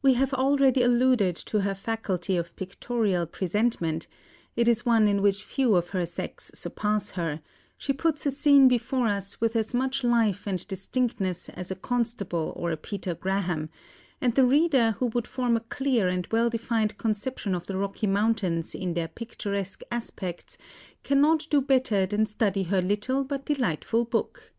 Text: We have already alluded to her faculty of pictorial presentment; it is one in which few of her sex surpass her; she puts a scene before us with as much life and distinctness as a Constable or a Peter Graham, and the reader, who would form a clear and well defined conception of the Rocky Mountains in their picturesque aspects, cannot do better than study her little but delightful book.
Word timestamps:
We 0.00 0.14
have 0.14 0.32
already 0.32 0.80
alluded 0.84 1.34
to 1.34 1.62
her 1.62 1.74
faculty 1.74 2.36
of 2.36 2.54
pictorial 2.54 3.26
presentment; 3.26 4.06
it 4.54 4.68
is 4.68 4.86
one 4.86 5.08
in 5.08 5.20
which 5.20 5.42
few 5.42 5.74
of 5.74 5.88
her 5.88 6.06
sex 6.06 6.52
surpass 6.54 7.10
her; 7.18 7.40
she 7.76 7.92
puts 7.92 8.24
a 8.26 8.30
scene 8.30 8.68
before 8.68 9.08
us 9.08 9.40
with 9.40 9.56
as 9.56 9.74
much 9.74 10.04
life 10.04 10.46
and 10.46 10.64
distinctness 10.68 11.48
as 11.48 11.72
a 11.72 11.74
Constable 11.74 12.52
or 12.54 12.70
a 12.70 12.76
Peter 12.76 13.12
Graham, 13.16 13.68
and 14.20 14.36
the 14.36 14.44
reader, 14.46 14.92
who 15.00 15.06
would 15.06 15.26
form 15.26 15.56
a 15.56 15.60
clear 15.68 16.06
and 16.06 16.28
well 16.30 16.48
defined 16.48 16.96
conception 16.96 17.52
of 17.52 17.66
the 17.66 17.76
Rocky 17.76 18.06
Mountains 18.06 18.72
in 18.72 18.94
their 18.94 19.08
picturesque 19.08 19.82
aspects, 19.90 20.56
cannot 21.02 21.44
do 21.50 21.60
better 21.60 22.06
than 22.06 22.24
study 22.24 22.62
her 22.62 22.80
little 22.80 23.24
but 23.24 23.44
delightful 23.44 24.04
book. 24.04 24.52